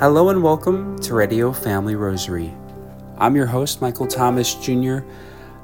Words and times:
Hello 0.00 0.28
and 0.28 0.42
welcome 0.42 0.98
to 0.98 1.14
Radio 1.14 1.52
Family 1.52 1.94
Rosary. 1.94 2.52
I'm 3.16 3.36
your 3.36 3.46
host, 3.46 3.80
Michael 3.80 4.08
Thomas 4.08 4.54
Jr., 4.56 4.98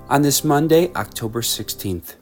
on 0.09 0.22
this 0.22 0.45
Monday, 0.45 0.93
October 0.95 1.43
16th. 1.43 2.14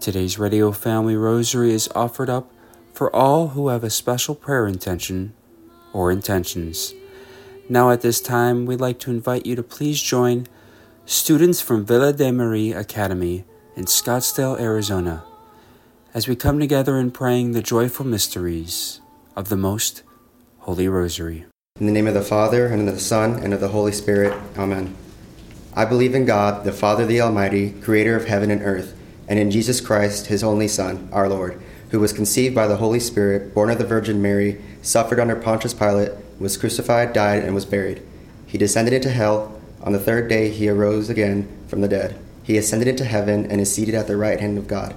Today's 0.00 0.38
Radio 0.38 0.72
Family 0.72 1.16
Rosary 1.16 1.72
is 1.72 1.88
offered 1.94 2.30
up 2.30 2.50
for 2.94 3.14
all 3.14 3.48
who 3.48 3.68
have 3.68 3.84
a 3.84 3.90
special 3.90 4.34
prayer 4.34 4.66
intention 4.66 5.34
or 5.92 6.10
intentions. 6.10 6.94
Now, 7.68 7.90
at 7.90 8.00
this 8.00 8.22
time, 8.22 8.64
we'd 8.64 8.80
like 8.80 8.98
to 9.00 9.10
invite 9.10 9.44
you 9.44 9.54
to 9.54 9.62
please 9.62 10.00
join 10.00 10.46
students 11.04 11.60
from 11.60 11.84
Ville 11.84 12.14
de 12.14 12.32
Marie 12.32 12.72
Academy 12.72 13.44
in 13.76 13.84
Scottsdale, 13.84 14.58
Arizona, 14.58 15.24
as 16.18 16.26
we 16.26 16.34
come 16.34 16.58
together 16.58 16.98
in 16.98 17.12
praying 17.12 17.52
the 17.52 17.62
joyful 17.62 18.04
mysteries 18.04 19.00
of 19.36 19.50
the 19.50 19.56
Most 19.56 20.02
Holy 20.58 20.88
Rosary. 20.88 21.44
In 21.78 21.86
the 21.86 21.92
name 21.92 22.08
of 22.08 22.14
the 22.14 22.22
Father, 22.22 22.66
and 22.66 22.88
of 22.88 22.92
the 22.96 23.00
Son, 23.00 23.34
and 23.34 23.54
of 23.54 23.60
the 23.60 23.68
Holy 23.68 23.92
Spirit. 23.92 24.36
Amen. 24.56 24.96
I 25.74 25.84
believe 25.84 26.16
in 26.16 26.24
God, 26.24 26.64
the 26.64 26.72
Father, 26.72 27.06
the 27.06 27.20
Almighty, 27.20 27.70
creator 27.70 28.16
of 28.16 28.24
heaven 28.24 28.50
and 28.50 28.62
earth, 28.62 28.98
and 29.28 29.38
in 29.38 29.52
Jesus 29.52 29.80
Christ, 29.80 30.26
his 30.26 30.42
only 30.42 30.66
Son, 30.66 31.08
our 31.12 31.28
Lord, 31.28 31.62
who 31.90 32.00
was 32.00 32.12
conceived 32.12 32.52
by 32.52 32.66
the 32.66 32.78
Holy 32.78 32.98
Spirit, 32.98 33.54
born 33.54 33.70
of 33.70 33.78
the 33.78 33.86
Virgin 33.86 34.20
Mary, 34.20 34.60
suffered 34.82 35.20
under 35.20 35.36
Pontius 35.36 35.72
Pilate 35.72 36.10
was 36.40 36.56
crucified, 36.56 37.12
died, 37.12 37.44
and 37.44 37.54
was 37.54 37.64
buried. 37.64 38.02
He 38.44 38.58
descended 38.58 38.92
into 38.92 39.10
hell. 39.10 39.56
On 39.84 39.92
the 39.92 40.00
third 40.00 40.28
day, 40.28 40.50
he 40.50 40.68
arose 40.68 41.08
again 41.08 41.46
from 41.68 41.80
the 41.80 41.86
dead. 41.86 42.18
He 42.42 42.58
ascended 42.58 42.88
into 42.88 43.04
heaven 43.04 43.48
and 43.48 43.60
is 43.60 43.72
seated 43.72 43.94
at 43.94 44.08
the 44.08 44.16
right 44.16 44.40
hand 44.40 44.58
of 44.58 44.66
God, 44.66 44.96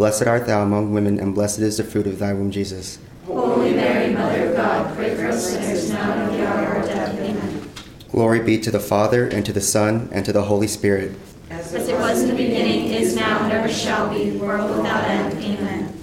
Blessed 0.00 0.26
art 0.26 0.46
thou 0.46 0.62
among 0.62 0.94
women, 0.94 1.20
and 1.20 1.34
blessed 1.34 1.58
is 1.58 1.76
the 1.76 1.84
fruit 1.84 2.06
of 2.06 2.18
thy 2.18 2.32
womb, 2.32 2.50
Jesus. 2.50 2.98
Holy 3.26 3.74
Mary, 3.74 4.14
Mother 4.14 4.48
of 4.48 4.56
God, 4.56 4.96
pray 4.96 5.14
for 5.14 5.26
us 5.26 5.50
sinners 5.50 5.90
now 5.90 6.12
and 6.12 6.22
at 6.22 6.32
the 6.32 6.46
hour 6.46 6.64
of 6.64 6.76
our 6.78 6.86
death. 6.86 7.20
Amen. 7.20 7.70
Glory 8.10 8.40
be 8.40 8.58
to 8.60 8.70
the 8.70 8.80
Father, 8.80 9.28
and 9.28 9.44
to 9.44 9.52
the 9.52 9.60
Son, 9.60 10.08
and 10.10 10.24
to 10.24 10.32
the 10.32 10.44
Holy 10.44 10.66
Spirit. 10.68 11.14
As 11.50 11.74
it 11.74 11.94
was 11.98 12.22
in 12.22 12.30
the 12.30 12.34
beginning, 12.34 12.86
is 12.86 13.14
now, 13.14 13.44
and 13.44 13.52
ever 13.52 13.68
shall 13.68 14.08
be, 14.08 14.30
world 14.38 14.74
without 14.74 15.04
end. 15.04 15.34
Amen. 15.34 16.02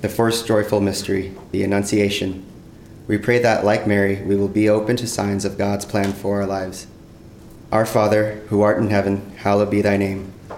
The 0.00 0.08
first 0.08 0.46
joyful 0.46 0.80
mystery, 0.80 1.34
the 1.50 1.62
Annunciation. 1.64 2.46
We 3.08 3.18
pray 3.18 3.40
that, 3.40 3.62
like 3.62 3.86
Mary, 3.86 4.22
we 4.22 4.36
will 4.36 4.48
be 4.48 4.70
open 4.70 4.96
to 4.96 5.06
signs 5.06 5.44
of 5.44 5.58
God's 5.58 5.84
plan 5.84 6.14
for 6.14 6.40
our 6.40 6.46
lives. 6.46 6.86
Our 7.72 7.84
Father, 7.84 8.36
who 8.48 8.62
art 8.62 8.78
in 8.78 8.88
heaven, 8.88 9.32
hallowed 9.36 9.70
be 9.70 9.82
thy 9.82 9.98
name. 9.98 10.32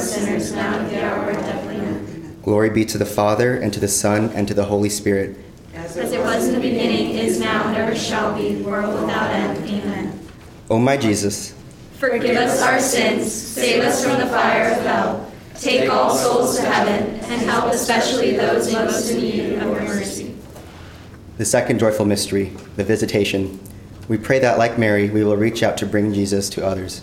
Sinners 0.00 0.52
now 0.52 0.78
and 0.78 0.90
the 0.90 1.04
hour 1.04 1.30
of 1.30 1.36
death. 1.36 1.64
Amen. 1.64 2.38
Glory 2.42 2.70
be 2.70 2.84
to 2.86 2.98
the 2.98 3.06
Father, 3.06 3.56
and 3.56 3.72
to 3.72 3.80
the 3.80 3.88
Son, 3.88 4.30
and 4.34 4.48
to 4.48 4.54
the 4.54 4.64
Holy 4.64 4.88
Spirit. 4.88 5.36
As 5.74 5.96
it 5.96 6.20
was 6.20 6.48
in 6.48 6.54
the 6.54 6.60
beginning, 6.60 7.10
is 7.18 7.38
now, 7.38 7.68
and 7.68 7.76
ever 7.76 7.94
shall 7.94 8.36
be, 8.36 8.56
world 8.62 9.00
without 9.00 9.30
end. 9.30 9.68
Amen. 9.68 10.18
O 10.68 10.78
my 10.78 10.96
Jesus, 10.96 11.54
Forgive 11.94 12.36
us 12.36 12.62
our 12.62 12.80
sins, 12.80 13.30
save 13.30 13.84
us 13.84 14.02
from 14.02 14.18
the 14.18 14.26
fire 14.26 14.72
of 14.72 14.82
hell. 14.84 15.32
Take 15.56 15.90
all 15.90 16.14
souls 16.16 16.56
to 16.56 16.62
heaven, 16.62 17.16
and 17.16 17.42
help 17.42 17.72
especially 17.74 18.36
those 18.36 18.72
most 18.72 19.10
in 19.10 19.20
need 19.20 19.52
of 19.58 19.62
your 19.62 19.82
mercy. 19.82 20.34
the 21.36 21.44
second 21.44 21.78
joyful 21.78 22.06
mystery, 22.06 22.52
the 22.76 22.84
Visitation. 22.84 23.60
We 24.08 24.16
pray 24.16 24.38
that, 24.38 24.56
like 24.56 24.78
Mary, 24.78 25.10
we 25.10 25.22
will 25.24 25.36
reach 25.36 25.62
out 25.62 25.76
to 25.78 25.86
bring 25.86 26.14
Jesus 26.14 26.48
to 26.50 26.64
others. 26.66 27.02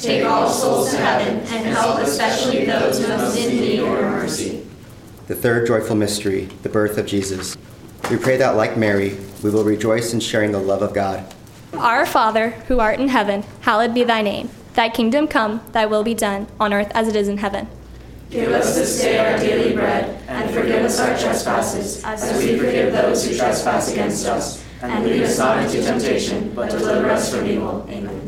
take 0.00 0.24
all 0.24 0.48
souls 0.48 0.90
to 0.90 0.96
heaven, 0.98 1.38
and 1.38 1.66
help 1.66 2.00
especially 2.00 2.64
those 2.64 3.00
most 3.06 3.38
in 3.38 3.56
need 3.56 3.80
of 3.80 3.86
your 3.88 4.02
mercy. 4.02 4.66
The 5.26 5.34
third 5.34 5.66
joyful 5.66 5.96
mystery, 5.96 6.48
the 6.62 6.68
birth 6.68 6.98
of 6.98 7.06
Jesus. 7.06 7.56
We 8.10 8.16
pray 8.16 8.36
that, 8.38 8.56
like 8.56 8.76
Mary, 8.76 9.18
we 9.42 9.50
will 9.50 9.64
rejoice 9.64 10.12
in 10.12 10.20
sharing 10.20 10.52
the 10.52 10.58
love 10.58 10.82
of 10.82 10.94
God. 10.94 11.34
Our 11.74 12.06
Father, 12.06 12.50
who 12.68 12.80
art 12.80 12.98
in 12.98 13.08
heaven, 13.08 13.44
hallowed 13.60 13.92
be 13.92 14.04
thy 14.04 14.22
name. 14.22 14.50
Thy 14.74 14.88
kingdom 14.88 15.26
come, 15.28 15.60
thy 15.72 15.86
will 15.86 16.04
be 16.04 16.14
done, 16.14 16.46
on 16.58 16.72
earth 16.72 16.90
as 16.94 17.08
it 17.08 17.16
is 17.16 17.28
in 17.28 17.38
heaven. 17.38 17.68
Give 18.30 18.52
us 18.52 18.74
this 18.74 19.00
day 19.00 19.18
our 19.18 19.38
daily 19.38 19.74
bread, 19.74 20.22
and 20.28 20.50
forgive 20.54 20.84
us 20.84 21.00
our 21.00 21.18
trespasses, 21.18 22.04
as 22.04 22.38
we 22.38 22.58
forgive 22.58 22.92
those 22.92 23.26
who 23.26 23.36
trespass 23.36 23.90
against 23.90 24.26
us. 24.26 24.64
And 24.80 25.04
lead 25.04 25.22
us 25.22 25.38
not 25.38 25.64
into 25.64 25.82
temptation, 25.82 26.52
but 26.54 26.70
deliver 26.70 27.10
us 27.10 27.34
from 27.34 27.46
evil. 27.46 27.86
Amen. 27.90 28.27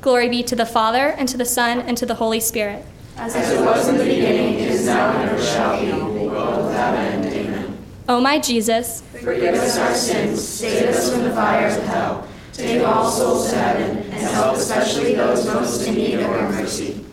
Glory 0.00 0.28
be 0.28 0.44
to 0.44 0.54
the 0.54 0.64
Father, 0.64 1.08
and 1.18 1.28
to 1.28 1.36
the 1.36 1.44
Son, 1.44 1.80
and 1.80 1.96
to 1.98 2.06
the 2.06 2.14
Holy 2.14 2.38
Spirit. 2.38 2.84
As 3.16 3.34
it 3.34 3.60
was 3.64 3.88
in 3.88 3.96
the 3.96 4.04
beginning, 4.04 4.54
is 4.54 4.86
now, 4.86 5.10
and 5.10 5.28
ever 5.28 5.42
shall 5.42 5.80
be, 5.80 5.90
world 6.28 6.66
without 6.66 6.94
end. 6.94 7.26
Amen. 7.26 7.78
O 8.08 8.20
my 8.20 8.38
Jesus, 8.38 9.02
Forgive 9.20 9.56
us 9.56 9.76
our 9.76 9.92
sins, 9.92 10.46
save 10.46 10.90
us 10.90 11.12
from 11.12 11.24
the 11.24 11.32
fires 11.32 11.76
of 11.76 11.84
hell, 11.84 12.28
take 12.52 12.86
all 12.86 13.10
souls 13.10 13.50
to 13.50 13.56
heaven, 13.56 13.98
and 13.98 14.12
help 14.12 14.56
especially 14.56 15.14
those 15.16 15.44
most 15.46 15.84
in 15.88 15.96
need 15.96 16.14
of 16.14 16.20
your 16.20 16.48
mercy. 16.48 17.04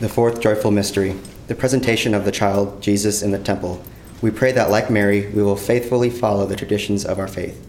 The 0.00 0.08
fourth 0.08 0.40
joyful 0.40 0.70
mystery, 0.70 1.16
the 1.48 1.54
presentation 1.54 2.14
of 2.14 2.24
the 2.24 2.32
child 2.32 2.82
Jesus 2.82 3.22
in 3.22 3.30
the 3.30 3.38
temple. 3.38 3.84
We 4.22 4.30
pray 4.30 4.52
that, 4.52 4.70
like 4.70 4.88
Mary, 4.88 5.30
we 5.32 5.42
will 5.42 5.56
faithfully 5.56 6.08
follow 6.08 6.46
the 6.46 6.56
traditions 6.56 7.04
of 7.04 7.18
our 7.18 7.28
faith. 7.28 7.62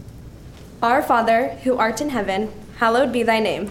Our 0.82 1.02
Father, 1.02 1.48
who 1.64 1.76
art 1.76 2.00
in 2.00 2.08
heaven, 2.08 2.50
hallowed 2.78 3.12
be 3.12 3.22
thy 3.22 3.40
name. 3.40 3.70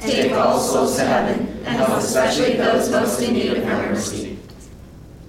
take 0.00 0.32
all 0.32 0.58
souls 0.58 0.96
to 0.96 1.04
heaven, 1.04 1.46
and 1.64 1.76
help 1.76 1.98
especially 1.98 2.56
those 2.56 2.90
most 2.90 3.20
in 3.20 3.34
need 3.34 3.52
of 3.52 3.58
your 3.58 3.66
mercy. 3.66 4.38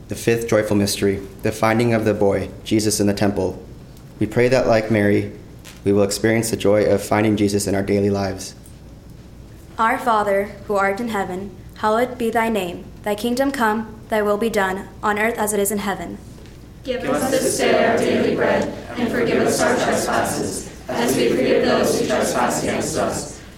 The 0.08 0.16
fifth 0.16 0.48
joyful 0.48 0.76
mystery, 0.76 1.18
the 1.42 1.52
finding 1.52 1.94
of 1.94 2.06
the 2.06 2.14
boy, 2.14 2.50
Jesus 2.64 3.00
in 3.00 3.08
the 3.08 3.14
temple. 3.14 3.64
We 4.20 4.28
pray 4.28 4.50
that, 4.50 4.68
like 4.68 4.92
Mary, 4.92 5.32
we 5.84 5.94
will 5.94 6.04
experience 6.04 6.52
the 6.52 6.58
joy 6.58 6.86
of 6.86 7.02
finding 7.02 7.38
Jesus 7.38 7.66
in 7.66 7.76
our 7.76 7.84
daily 7.84 8.10
lives. 8.10 8.56
Our 9.78 9.98
Father, 9.98 10.44
who 10.68 10.76
art 10.76 11.00
in 11.00 11.08
heaven, 11.08 11.56
hallowed 11.76 12.18
be 12.18 12.30
thy 12.30 12.50
name. 12.50 12.86
Thy 13.04 13.16
kingdom 13.16 13.52
come, 13.52 14.00
thy 14.10 14.22
will 14.22 14.38
be 14.38 14.50
done, 14.50 14.90
on 15.02 15.18
earth 15.18 15.38
as 15.38 15.54
it 15.54 15.60
is 15.60 15.72
in 15.72 15.80
heaven. 15.80 16.18
Give 16.84 17.04
us 17.06 17.32
this 17.32 17.58
day 17.58 17.86
our 17.86 17.98
daily 17.98 18.36
bread, 18.36 18.68
and 18.98 19.12
forgive 19.12 19.42
us 19.42 19.62
our 19.62 19.76
trespasses, 19.76 20.70
as 20.88 21.16
we 21.16 21.30
forgive 21.30 21.66
those 21.66 22.00
who 22.00 22.06
trespass 22.06 22.64
against 22.64 22.98
us. 22.98 23.31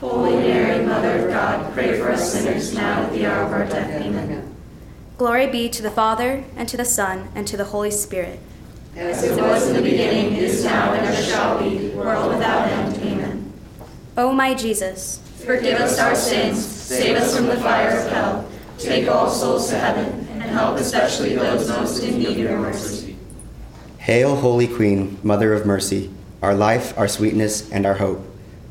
Holy 0.00 0.32
Mary, 0.32 0.84
Mother 0.84 1.26
of 1.26 1.30
God, 1.30 1.74
pray 1.74 1.98
for 1.98 2.10
us 2.10 2.32
sinners 2.32 2.74
now 2.74 3.02
and 3.02 3.06
at 3.06 3.12
the 3.12 3.26
hour 3.26 3.44
of 3.44 3.52
our 3.52 3.66
death. 3.66 4.02
Amen. 4.02 4.56
Glory 5.18 5.46
be 5.46 5.68
to 5.68 5.82
the 5.82 5.90
Father, 5.90 6.42
and 6.56 6.66
to 6.70 6.78
the 6.78 6.86
Son, 6.86 7.28
and 7.34 7.46
to 7.46 7.58
the 7.58 7.66
Holy 7.66 7.90
Spirit. 7.90 8.40
As 8.96 9.22
it 9.22 9.38
was 9.38 9.68
in 9.68 9.76
the 9.76 9.82
beginning, 9.82 10.36
is 10.36 10.64
now, 10.64 10.94
and 10.94 11.06
ever 11.06 11.22
shall 11.22 11.58
be, 11.62 11.90
world 11.90 12.32
without 12.32 12.66
end. 12.68 12.96
Amen. 12.96 13.52
O 14.16 14.32
my 14.32 14.54
Jesus, 14.54 15.20
Forgive 15.44 15.80
us 15.80 15.98
our 15.98 16.14
sins, 16.14 16.64
save 16.64 17.16
us 17.16 17.36
from 17.36 17.46
the 17.46 17.56
fire 17.56 17.98
of 17.98 18.10
hell, 18.10 18.48
take 18.78 19.08
all 19.08 19.28
souls 19.28 19.68
to 19.68 19.78
heaven, 19.78 20.26
and 20.32 20.42
help 20.42 20.78
especially 20.78 21.34
those 21.34 21.68
most 21.68 22.02
in 22.02 22.18
need 22.18 22.28
of 22.28 22.38
your 22.38 22.58
mercy. 22.58 23.16
Hail, 23.98 24.36
Holy 24.36 24.66
Queen, 24.66 25.18
Mother 25.22 25.52
of 25.52 25.66
Mercy, 25.66 26.10
our 26.42 26.54
life, 26.54 26.96
our 26.98 27.08
sweetness, 27.08 27.70
and 27.70 27.84
our 27.84 27.94
hope. 27.94 28.24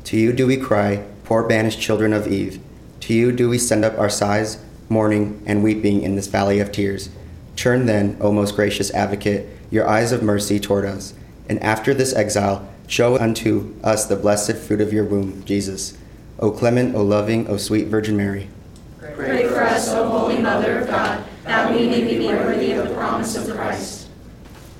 To 0.04 0.16
you 0.16 0.32
do 0.32 0.46
we 0.46 0.56
cry, 0.56 1.04
poor 1.30 1.44
banished 1.44 1.80
children 1.80 2.12
of 2.12 2.26
Eve. 2.26 2.58
To 2.98 3.14
you 3.14 3.30
do 3.30 3.48
we 3.48 3.56
send 3.56 3.84
up 3.84 3.96
our 3.96 4.10
sighs, 4.10 4.58
mourning, 4.88 5.40
and 5.46 5.62
weeping 5.62 6.02
in 6.02 6.16
this 6.16 6.26
valley 6.26 6.58
of 6.58 6.72
tears. 6.72 7.08
Turn 7.54 7.86
then, 7.86 8.16
O 8.20 8.32
most 8.32 8.56
gracious 8.56 8.90
advocate, 8.90 9.46
your 9.70 9.86
eyes 9.86 10.10
of 10.10 10.24
mercy 10.24 10.58
toward 10.58 10.84
us, 10.84 11.14
and 11.48 11.62
after 11.62 11.94
this 11.94 12.12
exile, 12.12 12.68
show 12.88 13.16
unto 13.16 13.72
us 13.84 14.06
the 14.06 14.16
blessed 14.16 14.56
fruit 14.56 14.80
of 14.80 14.92
your 14.92 15.04
womb, 15.04 15.44
Jesus. 15.44 15.96
O 16.40 16.50
clement, 16.50 16.96
O 16.96 17.04
loving, 17.04 17.46
O 17.46 17.56
sweet 17.56 17.86
Virgin 17.86 18.16
Mary. 18.16 18.48
Pray 18.98 19.46
for 19.46 19.62
us, 19.62 19.88
O 19.90 20.08
Holy 20.08 20.38
Mother 20.38 20.80
of 20.80 20.88
God, 20.88 21.24
that 21.44 21.70
we 21.72 21.86
may 21.86 22.02
be 22.02 22.18
made 22.18 22.34
worthy 22.34 22.72
of 22.72 22.88
the 22.88 22.94
promise 22.94 23.36
of 23.36 23.48
Christ. 23.54 24.08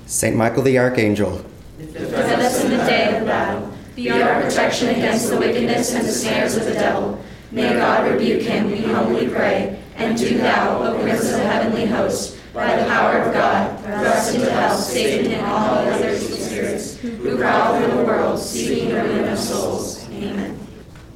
Saint 0.07 0.35
Michael 0.35 0.65
the 0.65 0.79
Archangel, 0.79 1.45
Defend 1.79 2.43
us 2.43 2.65
in 2.65 2.73
the 2.73 2.77
day 2.79 3.17
of 3.17 3.25
battle. 3.25 3.60
Be 4.03 4.11
our 4.11 4.41
protection 4.41 4.89
against 4.89 5.29
the 5.29 5.37
wickedness 5.37 5.93
and 5.93 6.07
the 6.07 6.11
snares 6.11 6.57
of 6.57 6.65
the 6.65 6.73
devil. 6.73 7.23
May 7.51 7.75
God 7.75 8.11
rebuke 8.11 8.41
him, 8.41 8.71
we 8.71 8.81
humbly 8.81 9.29
pray. 9.29 9.79
And 9.97 10.17
do 10.17 10.39
thou, 10.39 10.83
O 10.83 11.03
Prince 11.03 11.25
of 11.25 11.33
the 11.33 11.47
heavenly 11.47 11.85
host, 11.85 12.39
by 12.55 12.77
the 12.77 12.85
power 12.85 13.19
of 13.19 13.35
God, 13.35 13.79
thrust 13.81 14.35
into 14.35 14.51
hell 14.51 14.75
Satan 14.75 15.33
and 15.33 15.47
all 15.47 15.75
other 15.75 16.17
spirits 16.19 16.97
who 16.97 17.37
prowl 17.37 17.79
through 17.79 17.95
the 17.99 18.03
world, 18.03 18.39
seeking 18.39 18.89
the 18.89 19.03
ruin 19.05 19.29
of 19.29 19.39
souls. 19.39 20.09
Amen. 20.09 20.59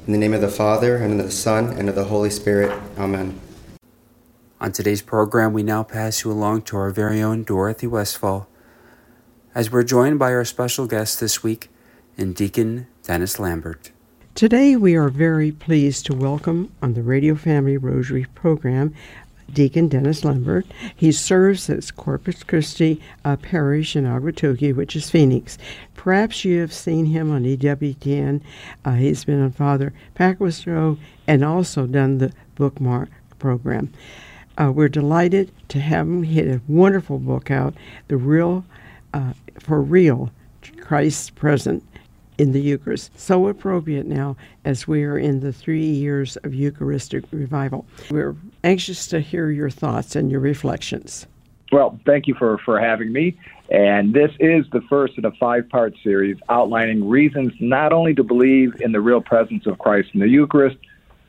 in 0.05 0.13
the 0.13 0.19
name 0.19 0.35
of 0.35 0.41
the 0.41 0.47
Father, 0.47 0.97
and 0.97 1.19
of 1.19 1.25
the 1.25 1.31
Son, 1.31 1.69
and 1.69 1.89
of 1.89 1.95
the 1.95 2.05
Holy 2.05 2.29
Spirit. 2.29 2.71
Amen. 2.99 3.39
On 4.61 4.71
today's 4.71 5.01
program, 5.01 5.53
we 5.53 5.63
now 5.63 5.81
pass 5.81 6.23
you 6.23 6.31
along 6.31 6.61
to 6.63 6.77
our 6.77 6.91
very 6.91 7.19
own 7.19 7.43
Dorothy 7.45 7.87
Westfall, 7.87 8.47
as 9.55 9.71
we're 9.71 9.81
joined 9.81 10.19
by 10.19 10.31
our 10.33 10.45
special 10.45 10.85
guest 10.85 11.19
this 11.19 11.41
week 11.41 11.69
in 12.17 12.33
Deacon 12.33 12.87
Dennis 13.03 13.39
Lambert. 13.39 13.91
Today, 14.35 14.75
we 14.75 14.95
are 14.95 15.09
very 15.09 15.51
pleased 15.51 16.05
to 16.05 16.15
welcome 16.15 16.71
on 16.81 16.93
the 16.93 17.01
Radio 17.01 17.35
Family 17.35 17.77
Rosary 17.77 18.25
program 18.35 18.93
Deacon 19.51 19.87
Dennis 19.87 20.25
Lambert. 20.25 20.65
He 20.95 21.11
serves 21.11 21.69
as 21.69 21.91
Corpus 21.91 22.43
Christi 22.43 23.01
uh, 23.23 23.37
Parish 23.37 23.95
in 23.95 24.05
Ahwatukee, 24.05 24.75
which 24.75 24.95
is 24.95 25.09
Phoenix. 25.09 25.57
Perhaps 25.95 26.43
you 26.43 26.59
have 26.59 26.73
seen 26.73 27.05
him 27.05 27.31
on 27.31 27.43
EWTN. 27.43 28.41
Uh, 28.83 28.93
he's 28.93 29.23
been 29.23 29.41
on 29.41 29.51
Father 29.51 29.93
Pacwa 30.15 30.97
and 31.27 31.45
also 31.45 31.85
done 31.85 32.17
the 32.17 32.33
bookmark 32.55 33.09
program. 33.39 33.93
Uh, 34.57 34.71
we're 34.73 34.89
delighted 34.89 35.51
to 35.69 35.79
have 35.79 36.07
him. 36.07 36.23
He 36.23 36.37
had 36.37 36.47
a 36.47 36.61
wonderful 36.67 37.19
book 37.19 37.51
out, 37.51 37.73
The 38.07 38.17
Real, 38.17 38.65
uh, 39.13 39.33
For 39.59 39.81
Real, 39.81 40.31
Christ 40.81 41.35
Present 41.35 41.83
in 42.37 42.51
the 42.51 42.61
Eucharist. 42.61 43.17
So 43.19 43.47
appropriate 43.47 44.05
now 44.05 44.35
as 44.63 44.87
we 44.87 45.03
are 45.03 45.17
in 45.17 45.39
the 45.39 45.53
three 45.53 45.85
years 45.85 46.37
of 46.37 46.53
Eucharistic 46.53 47.23
revival. 47.31 47.85
We're 48.09 48.35
anxious 48.63 49.07
to 49.07 49.19
hear 49.19 49.49
your 49.51 49.69
thoughts 49.69 50.15
and 50.15 50.31
your 50.31 50.39
reflections. 50.39 51.27
Well, 51.71 51.99
thank 52.05 52.27
you 52.27 52.35
for, 52.35 52.57
for 52.59 52.79
having 52.79 53.11
me. 53.11 53.37
And 53.69 54.13
this 54.13 54.31
is 54.39 54.65
the 54.71 54.81
first 54.81 55.17
in 55.17 55.25
a 55.25 55.31
five 55.31 55.67
part 55.69 55.95
series 56.03 56.37
outlining 56.49 57.07
reasons 57.07 57.53
not 57.59 57.91
only 57.91 58.13
to 58.13 58.23
believe 58.23 58.79
in 58.81 58.91
the 58.91 59.01
real 59.01 59.21
presence 59.21 59.65
of 59.65 59.79
Christ 59.79 60.09
in 60.13 60.19
the 60.19 60.29
Eucharist, 60.29 60.77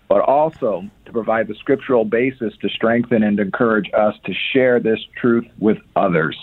but 0.09 0.21
also 0.21 0.85
to 1.07 1.13
provide 1.13 1.49
the 1.49 1.55
scriptural 1.55 2.05
basis 2.05 2.53
to 2.61 2.69
strengthen 2.69 3.23
and 3.23 3.41
encourage 3.41 3.91
us 3.95 4.15
to 4.25 4.33
share 4.53 4.79
this 4.79 5.01
truth 5.17 5.47
with 5.59 5.79
others. 5.97 6.37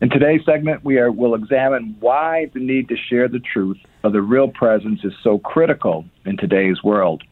In 0.00 0.10
today's 0.10 0.44
segment, 0.44 0.84
we 0.84 0.98
are, 0.98 1.10
will 1.10 1.34
examine 1.34 1.96
why 1.98 2.48
the 2.54 2.60
need 2.60 2.88
to 2.88 2.96
share 2.96 3.26
the 3.26 3.40
truth 3.40 3.78
of 4.04 4.12
the 4.12 4.22
real 4.22 4.46
presence 4.46 5.00
is 5.02 5.12
so 5.24 5.40
critical 5.40 6.04
in 6.24 6.36
today's 6.36 6.84
world. 6.84 7.24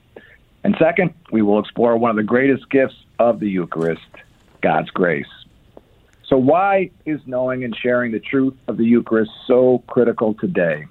And 0.64 0.74
second, 0.76 1.14
we 1.30 1.42
will 1.42 1.60
explore 1.60 1.96
one 1.96 2.10
of 2.10 2.16
the 2.16 2.24
greatest 2.24 2.68
gifts 2.68 2.96
of 3.20 3.38
the 3.38 3.48
Eucharist, 3.48 4.02
God's 4.62 4.90
grace. 4.90 5.28
So, 6.24 6.36
why 6.38 6.90
is 7.04 7.20
knowing 7.24 7.62
and 7.62 7.76
sharing 7.76 8.10
the 8.10 8.18
truth 8.18 8.54
of 8.66 8.78
the 8.78 8.84
Eucharist 8.84 9.30
so 9.46 9.84
critical 9.86 10.34
today? 10.34 10.86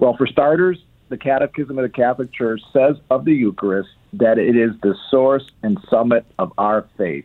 Well, 0.00 0.14
for 0.18 0.26
starters, 0.26 0.78
the 1.08 1.16
Catechism 1.16 1.78
of 1.78 1.82
the 1.82 1.88
Catholic 1.88 2.30
Church 2.30 2.60
says 2.74 2.96
of 3.10 3.24
the 3.24 3.32
Eucharist 3.32 3.88
that 4.12 4.36
it 4.36 4.54
is 4.54 4.72
the 4.82 4.94
source 5.10 5.50
and 5.62 5.78
summit 5.88 6.26
of 6.38 6.52
our 6.58 6.86
faith. 6.98 7.24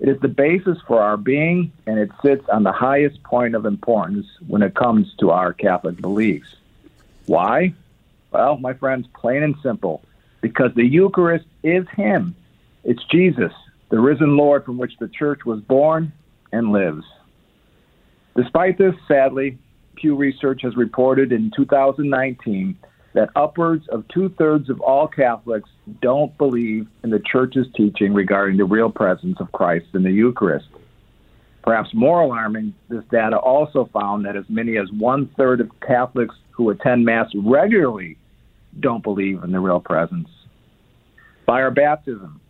It 0.00 0.08
is 0.08 0.20
the 0.20 0.28
basis 0.28 0.78
for 0.86 1.00
our 1.00 1.16
being, 1.16 1.72
and 1.86 1.98
it 1.98 2.10
sits 2.22 2.48
on 2.48 2.62
the 2.62 2.72
highest 2.72 3.22
point 3.24 3.54
of 3.54 3.66
importance 3.66 4.26
when 4.46 4.62
it 4.62 4.74
comes 4.74 5.12
to 5.18 5.30
our 5.30 5.52
Catholic 5.52 6.00
beliefs. 6.00 6.54
Why? 7.26 7.74
Well, 8.30 8.58
my 8.58 8.74
friends, 8.74 9.08
plain 9.14 9.42
and 9.42 9.56
simple, 9.62 10.02
because 10.40 10.72
the 10.74 10.86
Eucharist 10.86 11.46
is 11.64 11.88
Him. 11.90 12.36
It's 12.84 13.02
Jesus, 13.04 13.52
the 13.88 13.98
risen 13.98 14.36
Lord 14.36 14.64
from 14.64 14.78
which 14.78 14.96
the 14.98 15.08
Church 15.08 15.44
was 15.44 15.60
born 15.60 16.12
and 16.52 16.70
lives. 16.70 17.04
Despite 18.36 18.78
this, 18.78 18.94
sadly, 19.08 19.58
Pew 19.96 20.14
Research 20.14 20.62
has 20.62 20.76
reported 20.76 21.32
in 21.32 21.50
2019 21.50 22.78
that 23.14 23.30
upwards 23.36 23.86
of 23.88 24.04
two 24.08 24.28
thirds 24.38 24.68
of 24.68 24.80
all 24.80 25.08
Catholics 25.08 25.70
don't 26.02 26.36
believe 26.38 26.86
in 27.02 27.10
the 27.10 27.22
Church's 27.30 27.66
teaching 27.74 28.12
regarding 28.12 28.58
the 28.58 28.64
real 28.64 28.90
presence 28.90 29.38
of 29.40 29.50
Christ 29.52 29.86
in 29.94 30.02
the 30.02 30.10
Eucharist. 30.10 30.68
Perhaps 31.62 31.90
more 31.94 32.20
alarming, 32.20 32.74
this 32.88 33.04
data 33.10 33.36
also 33.36 33.88
found 33.92 34.24
that 34.24 34.36
as 34.36 34.44
many 34.48 34.78
as 34.78 34.88
one 34.92 35.28
third 35.36 35.60
of 35.60 35.70
Catholics 35.86 36.34
who 36.50 36.70
attend 36.70 37.04
Mass 37.04 37.28
regularly 37.34 38.16
don't 38.80 39.02
believe 39.02 39.42
in 39.42 39.52
the 39.52 39.60
real 39.60 39.80
presence. 39.80 40.28
By 41.46 41.62
our 41.62 41.70
baptism, 41.70 42.40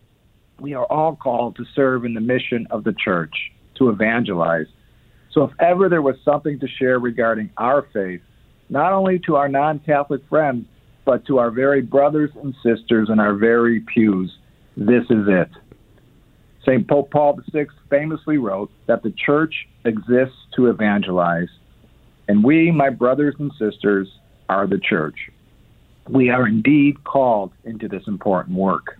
we 0.60 0.74
are 0.74 0.86
all 0.86 1.14
called 1.14 1.56
to 1.56 1.64
serve 1.74 2.04
in 2.04 2.14
the 2.14 2.20
mission 2.20 2.66
of 2.70 2.84
the 2.84 2.92
Church, 2.92 3.34
to 3.76 3.90
evangelize. 3.90 4.66
So 5.32 5.44
if 5.44 5.50
ever 5.60 5.88
there 5.88 6.02
was 6.02 6.16
something 6.24 6.58
to 6.60 6.66
share 6.66 6.98
regarding 6.98 7.50
our 7.56 7.86
faith, 7.92 8.22
not 8.68 8.92
only 8.92 9.18
to 9.20 9.36
our 9.36 9.48
non 9.48 9.78
Catholic 9.80 10.22
friends, 10.28 10.66
but 11.04 11.26
to 11.26 11.38
our 11.38 11.50
very 11.50 11.80
brothers 11.80 12.30
and 12.42 12.54
sisters 12.62 13.08
in 13.10 13.18
our 13.18 13.34
very 13.34 13.80
pews. 13.80 14.30
This 14.76 15.04
is 15.10 15.26
it. 15.26 15.50
St. 16.62 16.86
Pope 16.86 17.10
Paul 17.10 17.40
VI 17.50 17.66
famously 17.88 18.36
wrote 18.36 18.70
that 18.86 19.02
the 19.02 19.12
church 19.12 19.54
exists 19.86 20.36
to 20.54 20.66
evangelize, 20.66 21.48
and 22.28 22.44
we, 22.44 22.70
my 22.70 22.90
brothers 22.90 23.34
and 23.38 23.50
sisters, 23.58 24.08
are 24.50 24.66
the 24.66 24.78
church. 24.78 25.30
We 26.10 26.28
are 26.28 26.46
indeed 26.46 27.04
called 27.04 27.52
into 27.64 27.88
this 27.88 28.02
important 28.06 28.58
work. 28.58 28.98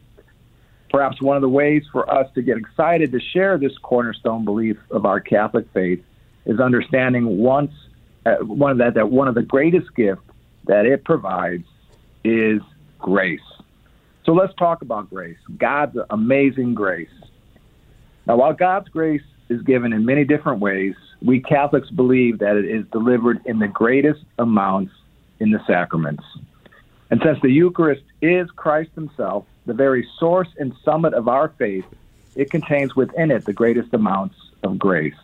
Perhaps 0.90 1.20
one 1.20 1.37
of 1.37 1.42
the 1.42 1.48
ways 1.48 1.83
for 1.92 2.11
us 2.11 2.26
to 2.35 2.42
get 2.42 2.57
excited 2.57 3.12
to 3.12 3.20
share 3.20 3.59
this 3.59 3.76
cornerstone 3.83 4.46
belief 4.46 4.78
of 4.90 5.04
our 5.04 5.20
Catholic 5.20 5.66
faith 5.74 6.02
is 6.46 6.61
understanding 6.61 7.38
once 7.38 7.72
uh, 8.26 8.37
one 8.37 8.70
of 8.70 8.78
that 8.78 8.94
that 8.94 9.11
one 9.11 9.28
of 9.28 9.35
the 9.35 9.42
greatest 9.42 9.94
gifts 9.94 10.22
that 10.64 10.87
it 10.87 11.04
provides 11.04 11.64
is 12.24 12.61
grace. 12.98 13.40
So 14.24 14.33
let's 14.33 14.54
talk 14.54 14.83
about 14.83 15.09
grace. 15.09 15.38
God's 15.57 15.96
amazing 16.11 16.74
grace. 16.74 17.09
Now, 18.26 18.37
while 18.37 18.52
God's 18.52 18.88
grace 18.88 19.22
is 19.48 19.62
given 19.62 19.92
in 19.92 20.04
many 20.04 20.24
different 20.24 20.61
ways, 20.61 20.94
we 21.22 21.40
Catholics 21.40 21.90
believe 21.90 22.38
that 22.40 22.57
it 22.57 22.66
is 22.66 22.85
delivered 22.92 23.40
in 23.46 23.59
the 23.59 23.68
greatest 23.68 24.22
amounts 24.38 24.92
in 25.40 25.50
the 25.50 25.61
sacraments. 25.66 26.24
And 27.11 27.22
since 27.24 27.38
the 27.40 27.50
Eucharist 27.50 28.02
is 28.20 28.50
Christ 28.50 28.90
Himself, 28.94 29.46
the 29.64 29.72
very 29.72 30.07
source 30.18 30.48
and 30.59 30.74
summit 30.85 31.14
of 31.14 31.28
our 31.28 31.48
faith, 31.57 31.87
it 32.37 32.50
contains 32.50 32.94
within 32.94 33.31
it 33.31 33.46
the 33.46 33.52
greatest 33.52 33.94
amounts 33.94 34.37
of 34.62 34.78
grace. 34.78 35.14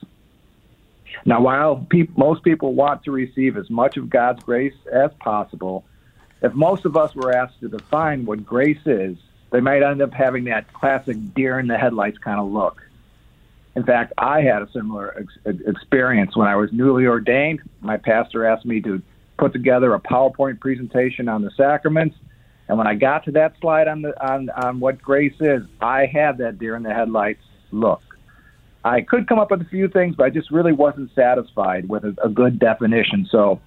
Now, 1.24 1.40
while 1.40 1.86
pe- 1.90 2.08
most 2.16 2.42
people 2.42 2.74
want 2.74 3.04
to 3.04 3.10
receive 3.10 3.56
as 3.56 3.68
much 3.70 3.96
of 3.96 4.10
God's 4.10 4.40
grace 4.40 4.74
as 4.92 5.10
possible, 5.20 5.84
if 6.42 6.52
most 6.54 6.84
of 6.84 6.96
us 6.96 7.14
were 7.14 7.32
asked 7.32 7.60
to 7.60 7.68
define 7.68 8.26
what 8.26 8.44
grace 8.44 8.86
is, 8.86 9.16
they 9.50 9.60
might 9.60 9.82
end 9.82 10.02
up 10.02 10.12
having 10.12 10.44
that 10.44 10.72
classic 10.72 11.16
deer 11.34 11.58
in 11.58 11.68
the 11.68 11.78
headlights 11.78 12.18
kind 12.18 12.40
of 12.40 12.50
look. 12.50 12.82
In 13.76 13.84
fact, 13.84 14.12
I 14.18 14.42
had 14.42 14.62
a 14.62 14.68
similar 14.72 15.14
ex- 15.18 15.58
experience 15.66 16.36
when 16.36 16.48
I 16.48 16.56
was 16.56 16.70
newly 16.72 17.06
ordained. 17.06 17.60
My 17.80 17.96
pastor 17.96 18.44
asked 18.44 18.66
me 18.66 18.80
to 18.82 19.02
put 19.38 19.52
together 19.52 19.94
a 19.94 20.00
PowerPoint 20.00 20.60
presentation 20.60 21.28
on 21.28 21.42
the 21.42 21.50
sacraments, 21.56 22.16
and 22.68 22.78
when 22.78 22.86
I 22.86 22.94
got 22.94 23.24
to 23.24 23.32
that 23.32 23.54
slide 23.60 23.88
on 23.88 24.02
the 24.02 24.12
on 24.26 24.48
on 24.50 24.80
what 24.80 25.02
grace 25.02 25.34
is, 25.40 25.62
I 25.80 26.06
had 26.06 26.38
that 26.38 26.58
deer 26.58 26.76
in 26.76 26.82
the 26.82 26.94
headlights 26.94 27.42
look. 27.72 28.02
I 28.84 29.00
could 29.00 29.26
come 29.26 29.38
up 29.38 29.50
with 29.50 29.62
a 29.62 29.66
few 29.66 29.88
things, 29.88 30.14
but 30.14 30.24
I 30.24 30.30
just 30.30 30.50
really 30.50 30.72
wasn't 30.72 31.10
satisfied 31.14 31.88
with 31.88 32.04
a, 32.04 32.14
a 32.22 32.28
good 32.28 32.58
definition. 32.58 33.26
So 33.30 33.60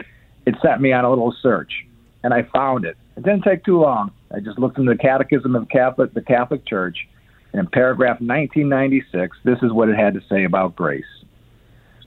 it 0.46 0.56
set 0.62 0.80
me 0.80 0.94
on 0.94 1.06
a 1.06 1.10
little 1.10 1.36
search, 1.42 1.72
and 2.24 2.34
I 2.34 2.44
found 2.44 2.86
it. 2.86 2.96
It 3.16 3.24
didn't 3.24 3.42
take 3.42 3.66
too 3.66 3.80
long. 3.80 4.12
I 4.32 4.40
just 4.40 4.60
looked 4.60 4.78
in 4.78 4.86
the 4.86 4.96
Catechism 4.96 5.56
of 5.56 5.70
Catholic, 5.70 6.14
the 6.14 6.22
Catholic 6.22 6.66
Church, 6.68 7.08
and 7.52 7.62
in 7.62 7.68
paragraph 7.68 8.22
1996, 8.22 9.38
this 9.44 9.58
is 9.64 9.72
what 9.72 9.90
it 9.90 9.96
had 9.96 10.14
to 10.14 10.22
say 10.30 10.44
about 10.44 10.76
grace. 10.76 11.04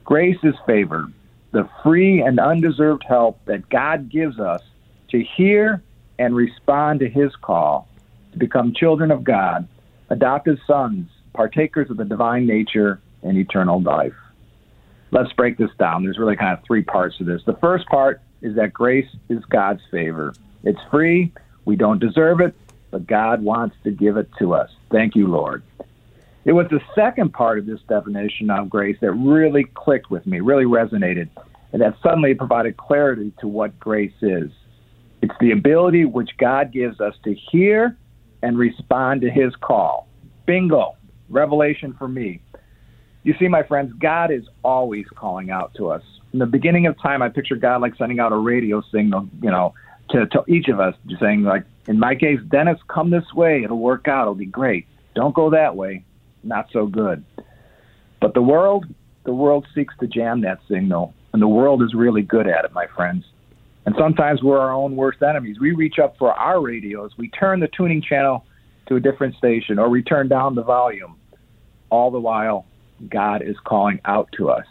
Grace 0.05 0.37
is 0.43 0.55
favor. 0.65 1.07
the 1.51 1.67
free 1.83 2.21
and 2.21 2.39
undeserved 2.39 3.03
help 3.05 3.43
that 3.43 3.69
God 3.69 4.09
gives 4.09 4.39
us 4.39 4.61
to 5.09 5.21
hear 5.21 5.83
and 6.17 6.33
respond 6.33 7.01
to 7.01 7.09
His 7.09 7.35
call 7.35 7.89
to 8.31 8.37
become 8.37 8.73
children 8.73 9.11
of 9.11 9.25
God, 9.25 9.67
adopted 10.09 10.59
sons, 10.65 11.09
partakers 11.33 11.89
of 11.89 11.97
the 11.97 12.05
divine 12.05 12.45
nature 12.45 12.99
and 13.23 13.37
eternal 13.37 13.81
life. 13.81 14.13
Let's 15.11 15.31
break 15.33 15.57
this 15.57 15.71
down. 15.77 16.03
There's 16.03 16.17
really 16.17 16.35
kind 16.35 16.57
of 16.57 16.63
three 16.65 16.83
parts 16.83 17.17
to 17.17 17.23
this. 17.23 17.41
The 17.45 17.57
first 17.57 17.85
part 17.87 18.21
is 18.41 18.55
that 18.55 18.73
grace 18.73 19.09
is 19.29 19.43
God's 19.45 19.81
favor. 19.91 20.33
It's 20.63 20.79
free, 20.89 21.33
we 21.65 21.75
don't 21.75 21.99
deserve 21.99 22.39
it, 22.39 22.55
but 22.91 23.07
God 23.07 23.43
wants 23.43 23.75
to 23.83 23.91
give 23.91 24.17
it 24.17 24.29
to 24.39 24.53
us. 24.53 24.69
Thank 24.89 25.15
you, 25.15 25.27
Lord. 25.27 25.63
It 26.43 26.53
was 26.53 26.67
the 26.69 26.81
second 26.95 27.33
part 27.33 27.59
of 27.59 27.65
this 27.65 27.79
definition 27.87 28.49
of 28.49 28.69
grace 28.69 28.97
that 29.01 29.11
really 29.11 29.65
clicked 29.75 30.09
with 30.09 30.25
me, 30.25 30.39
really 30.39 30.65
resonated, 30.65 31.29
and 31.71 31.81
that 31.81 31.95
suddenly 32.01 32.33
provided 32.33 32.77
clarity 32.77 33.31
to 33.39 33.47
what 33.47 33.79
grace 33.79 34.13
is. 34.21 34.49
It's 35.21 35.33
the 35.39 35.51
ability 35.51 36.05
which 36.05 36.31
God 36.37 36.71
gives 36.71 36.99
us 36.99 37.13
to 37.25 37.33
hear 37.33 37.95
and 38.41 38.57
respond 38.57 39.21
to 39.21 39.29
his 39.29 39.55
call. 39.55 40.07
Bingo. 40.47 40.95
Revelation 41.31 41.95
for 41.97 42.07
me. 42.07 42.41
You 43.23 43.35
see, 43.39 43.47
my 43.47 43.63
friends, 43.63 43.93
God 43.99 44.31
is 44.31 44.43
always 44.63 45.05
calling 45.15 45.51
out 45.51 45.73
to 45.75 45.89
us. 45.89 46.01
In 46.33 46.39
the 46.39 46.45
beginning 46.45 46.87
of 46.87 46.99
time, 47.01 47.21
I 47.21 47.29
picture 47.29 47.55
God 47.55 47.81
like 47.81 47.95
sending 47.95 48.19
out 48.19 48.31
a 48.31 48.37
radio 48.37 48.81
signal, 48.91 49.27
you 49.41 49.51
know, 49.51 49.73
to, 50.09 50.25
to 50.27 50.43
each 50.47 50.67
of 50.69 50.79
us, 50.79 50.95
saying, 51.19 51.43
like, 51.43 51.63
in 51.87 51.99
my 51.99 52.15
case, 52.15 52.39
Dennis, 52.49 52.79
come 52.87 53.09
this 53.09 53.31
way. 53.33 53.63
It'll 53.63 53.79
work 53.79 54.07
out. 54.07 54.23
It'll 54.23 54.35
be 54.35 54.45
great. 54.45 54.85
Don't 55.13 55.35
go 55.35 55.49
that 55.51 55.75
way 55.75 56.03
not 56.43 56.67
so 56.71 56.87
good. 56.87 57.23
But 58.19 58.33
the 58.33 58.41
world, 58.41 58.85
the 59.25 59.33
world 59.33 59.65
seeks 59.73 59.93
to 59.99 60.07
jam 60.07 60.41
that 60.41 60.59
signal, 60.67 61.13
and 61.33 61.41
the 61.41 61.47
world 61.47 61.81
is 61.81 61.93
really 61.93 62.21
good 62.21 62.47
at 62.47 62.65
it, 62.65 62.73
my 62.73 62.87
friends. 62.95 63.25
And 63.85 63.95
sometimes 63.97 64.43
we're 64.43 64.59
our 64.59 64.73
own 64.73 64.95
worst 64.95 65.23
enemies. 65.23 65.59
We 65.59 65.71
reach 65.71 65.97
up 65.97 66.17
for 66.17 66.33
our 66.33 66.61
radios, 66.61 67.11
we 67.17 67.29
turn 67.29 67.59
the 67.59 67.69
tuning 67.75 68.01
channel 68.01 68.45
to 68.87 68.95
a 68.95 68.99
different 68.99 69.35
station, 69.35 69.79
or 69.79 69.89
we 69.89 70.03
turn 70.03 70.27
down 70.27 70.55
the 70.55 70.63
volume. 70.63 71.17
All 71.91 72.09
the 72.09 72.19
while, 72.19 72.65
God 73.07 73.43
is 73.43 73.55
calling 73.63 73.99
out 74.05 74.29
to 74.37 74.49
us. 74.49 74.65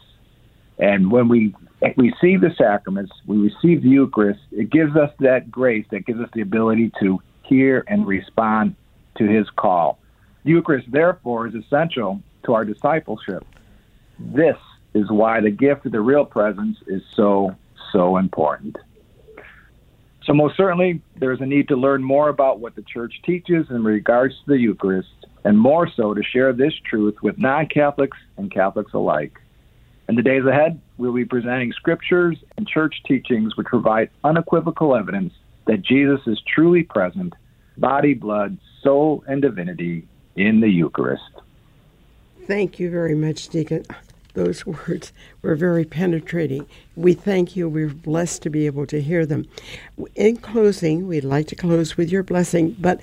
And 0.79 1.13
when 1.13 1.29
we 1.29 1.55
receive 1.97 2.41
the 2.41 2.53
sacraments, 2.57 3.13
we 3.27 3.37
receive 3.37 3.83
the 3.83 3.89
Eucharist, 3.89 4.41
it 4.51 4.71
gives 4.71 4.97
us 4.97 5.11
that 5.21 5.51
grace 5.51 5.87
that 5.91 6.07
gives 6.07 6.21
us 6.21 6.29
the 6.33 6.41
ability 6.41 6.91
to 7.01 7.21
hear 7.43 7.85
and 7.87 8.07
respond 8.07 8.75
to 9.19 9.25
his 9.25 9.49
call. 9.51 9.99
The 10.45 10.51
Eucharist, 10.51 10.91
therefore, 10.91 11.47
is 11.47 11.55
essential 11.55 12.23
to 12.45 12.55
our 12.55 12.65
discipleship. 12.65 13.45
This 14.19 14.57
is 14.95 15.11
why 15.11 15.41
the 15.41 15.51
gift 15.51 15.87
of 15.87 15.93
the 15.93 16.01
real 16.01 16.25
presence 16.25 16.79
is 16.87 17.03
so, 17.15 17.55
so 17.93 18.17
important. 18.17 18.77
So, 20.25 20.33
most 20.33 20.57
certainly, 20.57 21.03
there's 21.17 21.41
a 21.41 21.47
need 21.47 21.69
to 21.69 21.77
learn 21.77 22.03
more 22.03 22.29
about 22.29 22.61
what 22.61 22.75
the 22.75 22.83
Church 22.83 23.21
teaches 23.25 23.67
in 23.71 23.85
regards 23.85 24.35
to 24.41 24.53
the 24.53 24.59
Eucharist, 24.59 25.20
and 25.45 25.59
more 25.59 25.89
so 25.89 26.15
to 26.15 26.23
share 26.23 26.53
this 26.53 26.75
truth 26.89 27.17
with 27.23 27.39
non 27.39 27.67
Catholics 27.67 28.19
and 28.37 28.51
Catholics 28.51 28.93
alike. 28.93 29.39
In 30.09 30.17
the 30.17 30.23
days 30.23 30.45
ahead, 30.45 30.81
we'll 30.99 31.13
be 31.13 31.25
presenting 31.25 31.73
scriptures 31.73 32.37
and 32.57 32.67
church 32.67 33.03
teachings 33.07 33.57
which 33.57 33.67
provide 33.69 34.11
unequivocal 34.25 34.97
evidence 34.97 35.33
that 35.67 35.83
Jesus 35.83 36.21
is 36.27 36.41
truly 36.53 36.83
present, 36.83 37.35
body, 37.77 38.15
blood, 38.15 38.59
soul, 38.83 39.23
and 39.29 39.41
divinity 39.41 40.07
in 40.37 40.61
the 40.61 40.69
Eucharist. 40.69 41.23
Thank 42.47 42.81
you 42.81 42.91
very 42.91 43.15
much, 43.15 43.49
Deacon. 43.49 43.85
Those 44.45 44.65
words 44.89 45.13
were 45.43 45.55
very 45.55 45.85
penetrating. 45.85 46.67
We 46.97 47.13
thank 47.13 47.57
you. 47.57 47.69
We're 47.69 47.89
blessed 47.89 48.43
to 48.43 48.51
be 48.51 48.65
able 48.65 48.87
to 48.87 49.03
hear 49.03 49.27
them. 49.27 49.47
In 50.15 50.39
closing, 50.39 51.07
we'd 51.07 51.25
like 51.25 51.47
to 51.49 51.57
close 51.57 51.99
with 51.99 52.11
your 52.11 52.23
blessing, 52.23 52.75
but 52.79 53.01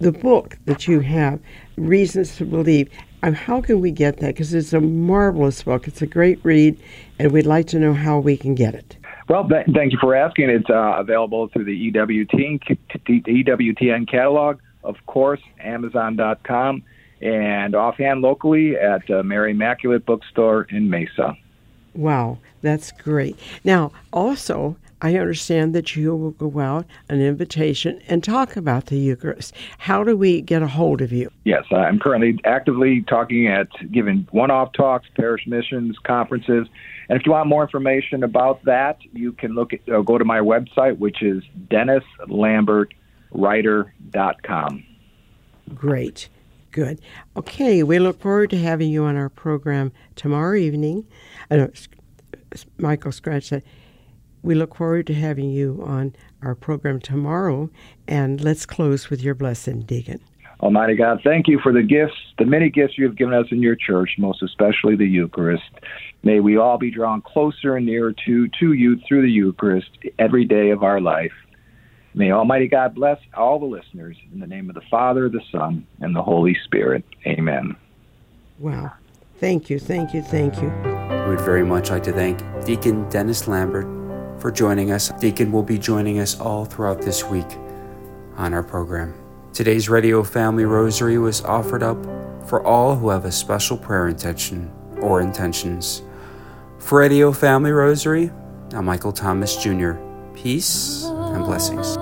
the 0.00 0.10
book 0.10 0.58
that 0.64 0.88
you 0.88 1.00
have, 1.00 1.38
Reasons 1.76 2.36
to 2.36 2.44
Believe, 2.44 2.90
um, 3.22 3.34
how 3.34 3.60
can 3.60 3.80
we 3.80 3.92
get 3.92 4.16
that? 4.18 4.34
Because 4.34 4.52
it's 4.52 4.72
a 4.72 4.80
marvelous 4.80 5.62
book. 5.62 5.86
It's 5.86 6.02
a 6.02 6.06
great 6.06 6.40
read, 6.42 6.76
and 7.20 7.30
we'd 7.30 7.46
like 7.46 7.68
to 7.68 7.78
know 7.78 7.94
how 7.94 8.18
we 8.18 8.36
can 8.36 8.56
get 8.56 8.74
it. 8.74 8.96
Well, 9.28 9.48
th- 9.48 9.66
thank 9.72 9.92
you 9.92 9.98
for 10.00 10.16
asking. 10.16 10.50
It's 10.50 10.70
uh, 10.70 10.96
available 10.98 11.46
through 11.48 11.66
the 11.66 11.92
EWTN, 11.92 12.78
EWTN 13.06 14.10
catalog 14.10 14.58
of 14.82 14.96
course, 15.06 15.40
Amazon.com, 15.60 16.82
and 17.20 17.74
offhand 17.74 18.22
locally 18.22 18.76
at 18.76 19.08
uh, 19.10 19.22
Mary 19.22 19.52
Immaculate 19.52 20.06
Bookstore 20.06 20.66
in 20.70 20.88
Mesa. 20.88 21.36
Wow, 21.94 22.38
that's 22.62 22.92
great. 22.92 23.38
Now, 23.64 23.92
also, 24.12 24.76
I 25.02 25.16
understand 25.16 25.74
that 25.74 25.96
you 25.96 26.14
will 26.14 26.30
go 26.32 26.60
out 26.60 26.86
an 27.08 27.20
invitation 27.20 28.00
and 28.06 28.22
talk 28.22 28.56
about 28.56 28.86
the 28.86 28.96
Eucharist. 28.96 29.54
How 29.78 30.04
do 30.04 30.16
we 30.16 30.40
get 30.40 30.62
a 30.62 30.68
hold 30.68 31.00
of 31.00 31.10
you? 31.10 31.30
Yes, 31.44 31.64
I'm 31.70 31.98
currently 31.98 32.38
actively 32.44 33.02
talking 33.02 33.48
at 33.48 33.68
giving 33.90 34.28
one-off 34.30 34.72
talks, 34.72 35.08
parish 35.16 35.46
missions, 35.46 35.96
conferences, 35.98 36.68
and 37.10 37.18
if 37.18 37.26
you 37.26 37.32
want 37.32 37.48
more 37.48 37.64
information 37.64 38.22
about 38.22 38.64
that, 38.66 38.98
you 39.12 39.32
can 39.32 39.54
look 39.54 39.72
at 39.72 39.80
uh, 39.88 40.00
go 40.00 40.16
to 40.16 40.24
my 40.24 40.38
website, 40.38 40.98
which 40.98 41.22
is 41.22 41.42
Dennis 41.68 42.04
Lambert 42.28 42.94
writer.com. 43.32 44.84
Great. 45.74 46.28
Good. 46.70 47.00
Okay, 47.36 47.82
we 47.82 47.98
look 47.98 48.20
forward 48.20 48.50
to 48.50 48.58
having 48.58 48.90
you 48.90 49.04
on 49.04 49.16
our 49.16 49.28
program 49.28 49.92
tomorrow 50.14 50.56
evening. 50.56 51.06
Uh, 51.50 51.66
Michael 52.78 53.12
Scratch 53.12 53.48
said, 53.48 53.62
we 54.42 54.54
look 54.54 54.74
forward 54.74 55.06
to 55.08 55.14
having 55.14 55.50
you 55.50 55.82
on 55.84 56.14
our 56.42 56.54
program 56.54 57.00
tomorrow. 57.00 57.70
And 58.06 58.40
let's 58.40 58.66
close 58.66 59.10
with 59.10 59.22
your 59.22 59.34
blessing, 59.34 59.82
Deacon. 59.82 60.20
Almighty 60.60 60.94
God, 60.94 61.20
thank 61.24 61.48
you 61.48 61.58
for 61.62 61.72
the 61.72 61.82
gifts, 61.82 62.16
the 62.38 62.44
many 62.44 62.68
gifts 62.68 62.98
you 62.98 63.06
have 63.06 63.16
given 63.16 63.32
us 63.32 63.46
in 63.50 63.62
your 63.62 63.76
church, 63.76 64.10
most 64.18 64.42
especially 64.42 64.94
the 64.94 65.06
Eucharist. 65.06 65.70
May 66.22 66.40
we 66.40 66.58
all 66.58 66.76
be 66.76 66.90
drawn 66.90 67.22
closer 67.22 67.76
and 67.76 67.86
nearer 67.86 68.12
to, 68.26 68.48
to 68.60 68.72
you 68.74 69.00
through 69.08 69.22
the 69.22 69.30
Eucharist 69.30 69.88
every 70.18 70.44
day 70.44 70.70
of 70.70 70.82
our 70.82 71.00
life. 71.00 71.32
May 72.14 72.32
Almighty 72.32 72.66
God 72.66 72.94
bless 72.94 73.18
all 73.34 73.58
the 73.58 73.66
listeners 73.66 74.16
in 74.32 74.40
the 74.40 74.46
name 74.46 74.68
of 74.68 74.74
the 74.74 74.82
Father, 74.90 75.28
the 75.28 75.42
Son, 75.52 75.86
and 76.00 76.14
the 76.14 76.22
Holy 76.22 76.56
Spirit. 76.64 77.04
Amen. 77.26 77.76
Wow. 78.58 78.92
Thank 79.38 79.70
you, 79.70 79.78
thank 79.78 80.12
you, 80.12 80.20
thank 80.20 80.60
you. 80.60 80.68
We 80.68 81.36
would 81.36 81.40
very 81.40 81.64
much 81.64 81.90
like 81.90 82.02
to 82.04 82.12
thank 82.12 82.42
Deacon 82.64 83.08
Dennis 83.08 83.46
Lambert 83.46 83.86
for 84.40 84.50
joining 84.50 84.90
us. 84.90 85.10
Deacon 85.20 85.52
will 85.52 85.62
be 85.62 85.78
joining 85.78 86.18
us 86.18 86.38
all 86.38 86.64
throughout 86.64 87.00
this 87.00 87.24
week 87.24 87.46
on 88.36 88.52
our 88.52 88.62
program. 88.62 89.14
Today's 89.52 89.88
Radio 89.88 90.22
Family 90.22 90.64
Rosary 90.64 91.18
was 91.18 91.42
offered 91.44 91.82
up 91.82 91.96
for 92.46 92.64
all 92.66 92.96
who 92.96 93.08
have 93.10 93.24
a 93.24 93.32
special 93.32 93.76
prayer 93.76 94.08
intention 94.08 94.70
or 95.00 95.20
intentions. 95.20 96.02
For 96.78 96.98
Radio 96.98 97.32
Family 97.32 97.70
Rosary, 97.70 98.30
I'm 98.72 98.84
Michael 98.84 99.12
Thomas 99.12 99.56
Jr. 99.56 99.92
Peace 100.34 101.04
and 101.34 101.44
blessings. 101.44 101.96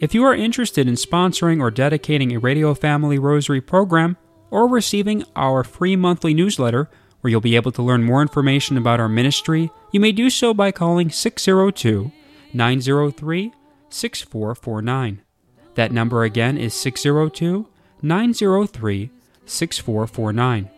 If 0.00 0.14
you 0.14 0.24
are 0.24 0.34
interested 0.34 0.88
in 0.88 0.94
sponsoring 0.94 1.60
or 1.60 1.70
dedicating 1.70 2.32
a 2.32 2.38
Radio 2.38 2.72
Family 2.72 3.18
Rosary 3.18 3.60
program 3.60 4.16
or 4.50 4.66
receiving 4.66 5.24
our 5.36 5.62
free 5.62 5.94
monthly 5.94 6.32
newsletter, 6.32 6.88
where 7.20 7.30
you'll 7.30 7.42
be 7.42 7.54
able 7.54 7.72
to 7.72 7.82
learn 7.82 8.02
more 8.02 8.22
information 8.22 8.78
about 8.78 8.98
our 8.98 9.10
ministry, 9.10 9.70
you 9.92 10.00
may 10.00 10.10
do 10.10 10.30
so 10.30 10.54
by 10.54 10.72
calling 10.72 11.10
602 11.10 12.10
903 12.54 13.52
6449. 13.90 15.22
That 15.74 15.92
number 15.92 16.24
again 16.24 16.56
is 16.56 16.72
602 16.72 17.68
903 18.00 19.10
6449. 19.44 20.70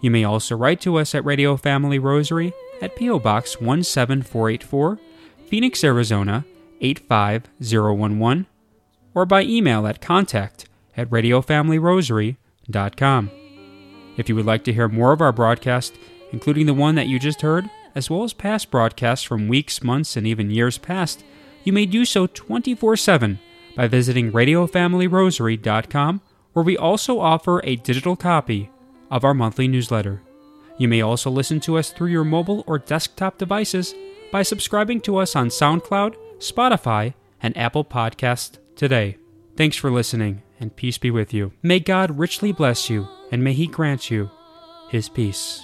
You 0.00 0.10
may 0.10 0.24
also 0.24 0.56
write 0.56 0.80
to 0.80 0.96
us 0.96 1.14
at 1.14 1.24
Radio 1.24 1.56
Family 1.56 2.00
Rosary 2.00 2.52
at 2.82 2.96
P.O. 2.96 3.18
Box 3.18 3.52
17484, 3.52 4.98
Phoenix, 5.46 5.84
Arizona 5.84 6.44
85011, 6.80 8.46
or 9.14 9.26
by 9.26 9.42
email 9.42 9.86
at 9.86 10.00
contact 10.00 10.66
at 10.96 11.10
radiofamilyrosary.com. 11.10 13.30
If 14.16 14.28
you 14.28 14.36
would 14.36 14.46
like 14.46 14.62
to 14.64 14.72
hear 14.72 14.88
more 14.88 15.12
of 15.12 15.20
our 15.20 15.32
broadcast, 15.32 15.94
including 16.32 16.66
the 16.66 16.74
one 16.74 16.94
that 16.94 17.08
you 17.08 17.18
just 17.18 17.42
heard, 17.42 17.68
as 17.94 18.10
well 18.10 18.24
as 18.24 18.32
past 18.32 18.70
broadcasts 18.70 19.24
from 19.24 19.48
weeks, 19.48 19.82
months, 19.82 20.16
and 20.16 20.26
even 20.26 20.50
years 20.50 20.78
past, 20.78 21.24
you 21.62 21.72
may 21.72 21.86
do 21.86 22.04
so 22.04 22.26
24 22.26 22.96
7 22.96 23.38
by 23.76 23.88
visiting 23.88 24.32
radiofamilyrosary.com, 24.32 26.20
where 26.52 26.64
we 26.64 26.76
also 26.76 27.18
offer 27.18 27.60
a 27.64 27.76
digital 27.76 28.16
copy 28.16 28.70
of 29.10 29.24
our 29.24 29.34
monthly 29.34 29.68
newsletter. 29.68 30.20
You 30.78 30.88
may 30.88 31.02
also 31.02 31.30
listen 31.30 31.60
to 31.60 31.78
us 31.78 31.90
through 31.90 32.08
your 32.08 32.24
mobile 32.24 32.64
or 32.66 32.78
desktop 32.78 33.38
devices 33.38 33.94
by 34.32 34.42
subscribing 34.42 35.00
to 35.02 35.18
us 35.18 35.36
on 35.36 35.48
SoundCloud, 35.48 36.16
Spotify, 36.38 37.14
and 37.42 37.56
Apple 37.56 37.84
Podcast 37.84 38.58
today. 38.74 39.16
Thanks 39.56 39.76
for 39.76 39.90
listening, 39.90 40.42
and 40.58 40.74
peace 40.74 40.98
be 40.98 41.10
with 41.10 41.32
you. 41.32 41.52
May 41.62 41.78
God 41.78 42.18
richly 42.18 42.50
bless 42.52 42.90
you, 42.90 43.06
and 43.30 43.44
may 43.44 43.52
He 43.52 43.66
grant 43.66 44.10
you 44.10 44.30
his 44.94 45.08
peace. 45.08 45.44